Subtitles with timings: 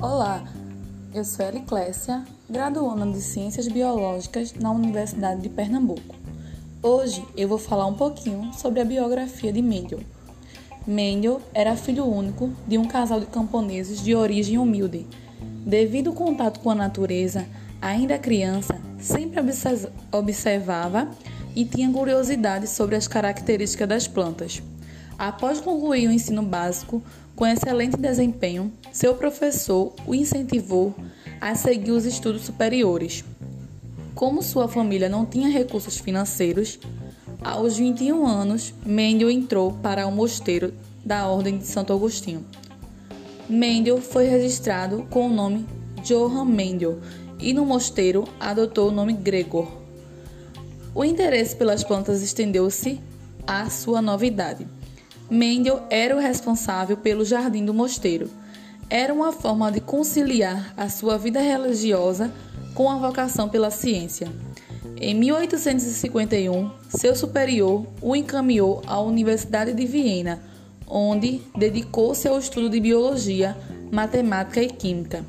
[0.00, 0.44] Olá,
[1.12, 6.14] eu sou Clécia, graduanda de Ciências Biológicas na Universidade de Pernambuco.
[6.80, 9.98] Hoje eu vou falar um pouquinho sobre a biografia de Mendel.
[10.86, 15.04] Mendel era filho único de um casal de camponeses de origem humilde.
[15.66, 17.44] Devido ao contato com a natureza,
[17.82, 19.40] ainda criança, sempre
[20.12, 21.10] observava
[21.56, 24.62] e tinha curiosidade sobre as características das plantas.
[25.18, 27.02] Após concluir o ensino básico
[27.34, 30.94] com excelente desempenho, seu professor o incentivou
[31.40, 33.24] a seguir os estudos superiores.
[34.14, 36.78] Como sua família não tinha recursos financeiros,
[37.42, 40.72] aos 21 anos, Mendel entrou para o mosteiro
[41.04, 42.44] da Ordem de Santo Agostinho.
[43.48, 45.66] Mendel foi registrado com o nome
[46.04, 47.00] Johann Mendel
[47.40, 49.68] e no mosteiro adotou o nome Gregor.
[50.94, 53.00] O interesse pelas plantas estendeu-se
[53.46, 54.66] à sua nova idade.
[55.30, 58.30] Mendel era o responsável pelo jardim do mosteiro.
[58.88, 62.32] Era uma forma de conciliar a sua vida religiosa
[62.74, 64.32] com a vocação pela ciência.
[64.96, 70.42] Em 1851, seu superior o encaminhou à Universidade de Viena,
[70.86, 73.54] onde dedicou-se ao estudo de biologia,
[73.92, 75.24] matemática e química.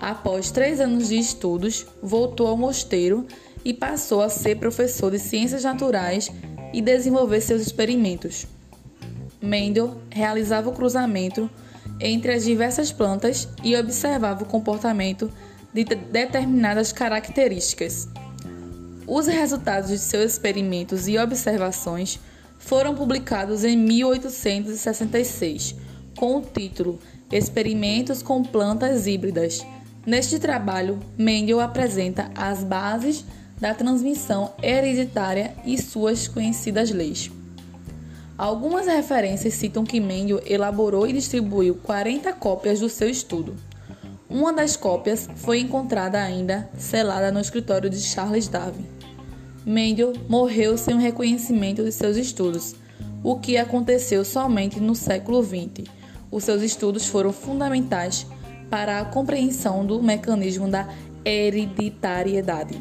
[0.00, 3.26] Após três anos de estudos, voltou ao mosteiro
[3.64, 6.30] e passou a ser professor de ciências naturais
[6.72, 8.55] e desenvolver seus experimentos.
[9.40, 11.48] Mendel realizava o cruzamento
[12.00, 15.30] entre as diversas plantas e observava o comportamento
[15.72, 18.08] de determinadas características.
[19.06, 22.18] Os resultados de seus experimentos e observações
[22.58, 25.76] foram publicados em 1866,
[26.16, 26.98] com o título
[27.30, 29.64] Experimentos com plantas híbridas.
[30.04, 33.24] Neste trabalho, Mendel apresenta as bases
[33.60, 37.30] da transmissão hereditária e suas conhecidas leis.
[38.38, 43.56] Algumas referências citam que Mendel elaborou e distribuiu 40 cópias do seu estudo.
[44.28, 48.84] Uma das cópias foi encontrada ainda selada no escritório de Charles Darwin.
[49.64, 52.76] Mendel morreu sem o reconhecimento de seus estudos,
[53.24, 55.88] o que aconteceu somente no século XX.
[56.30, 58.26] Os seus estudos foram fundamentais
[58.68, 60.86] para a compreensão do mecanismo da
[61.24, 62.78] hereditariedade.